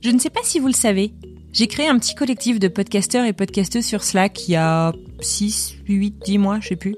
[0.00, 1.12] Je ne sais pas si vous le savez,
[1.52, 5.74] j'ai créé un petit collectif de podcasteurs et podcasteuses sur Slack il y a 6,
[5.88, 6.94] 8, 10 mois, je sais plus.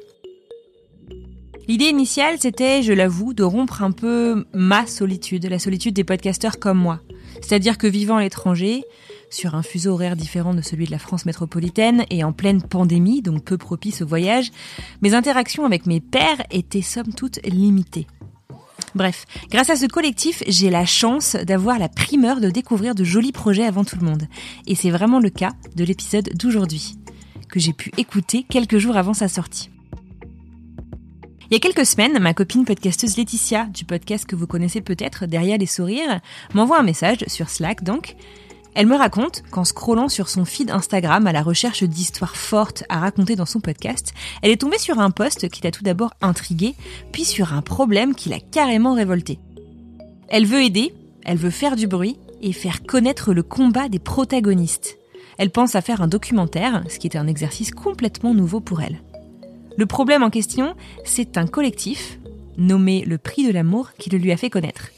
[1.66, 6.58] L'idée initiale, c'était, je l'avoue, de rompre un peu ma solitude, la solitude des podcasteurs
[6.58, 7.00] comme moi.
[7.40, 8.84] C'est-à-dire que vivant à l'étranger,
[9.30, 13.22] sur un fuseau horaire différent de celui de la France métropolitaine et en pleine pandémie,
[13.22, 14.50] donc peu propice au voyage,
[15.00, 18.06] mes interactions avec mes pairs étaient somme toute limitées.
[18.94, 23.32] Bref, grâce à ce collectif, j'ai la chance d'avoir la primeur de découvrir de jolis
[23.32, 24.26] projets avant tout le monde.
[24.66, 26.96] Et c'est vraiment le cas de l'épisode d'aujourd'hui,
[27.48, 29.70] que j'ai pu écouter quelques jours avant sa sortie.
[31.50, 35.26] Il y a quelques semaines, ma copine podcasteuse Laetitia, du podcast que vous connaissez peut-être,
[35.26, 36.20] Derrière les sourires,
[36.54, 38.14] m'envoie un message sur Slack donc.
[38.74, 43.00] Elle me raconte qu'en scrollant sur son feed Instagram à la recherche d'histoires fortes à
[43.00, 46.76] raconter dans son podcast, elle est tombée sur un post qui l'a tout d'abord intriguée,
[47.12, 49.38] puis sur un problème qui l'a carrément révoltée.
[50.28, 54.98] Elle veut aider, elle veut faire du bruit et faire connaître le combat des protagonistes.
[55.36, 59.00] Elle pense à faire un documentaire, ce qui est un exercice complètement nouveau pour elle.
[59.76, 62.18] Le problème en question, c'est un collectif,
[62.58, 64.90] nommé le Prix de l'amour, qui le lui a fait connaître.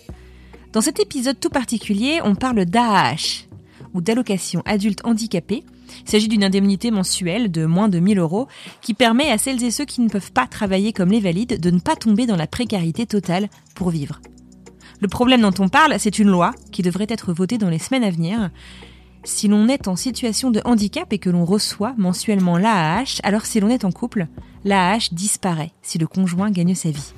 [0.72, 3.46] Dans cet épisode tout particulier, on parle d'AAH,
[3.94, 5.64] ou d'allocation adulte handicapé.
[6.04, 8.48] Il s'agit d'une indemnité mensuelle de moins de 1000 euros
[8.80, 11.70] qui permet à celles et ceux qui ne peuvent pas travailler comme les valides de
[11.70, 14.20] ne pas tomber dans la précarité totale pour vivre.
[15.00, 18.04] Le problème dont on parle, c'est une loi qui devrait être votée dans les semaines
[18.04, 18.50] à venir.
[19.24, 23.60] Si l'on est en situation de handicap et que l'on reçoit mensuellement l'AAH, alors si
[23.60, 24.26] l'on est en couple,
[24.64, 27.12] l'AAH disparaît si le conjoint gagne sa vie.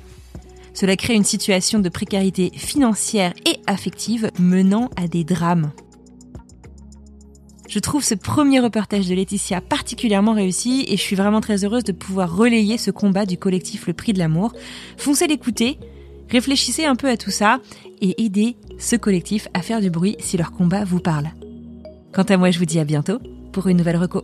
[0.73, 5.71] Cela crée une situation de précarité financière et affective menant à des drames.
[7.67, 11.83] Je trouve ce premier reportage de Laetitia particulièrement réussi et je suis vraiment très heureuse
[11.83, 14.53] de pouvoir relayer ce combat du collectif Le Prix de l'amour.
[14.97, 15.79] Foncez l'écouter,
[16.29, 17.59] réfléchissez un peu à tout ça
[18.01, 21.29] et aidez ce collectif à faire du bruit si leur combat vous parle.
[22.13, 23.19] Quant à moi, je vous dis à bientôt
[23.51, 24.23] pour une nouvelle reco.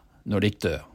[0.25, 0.90] når de dør.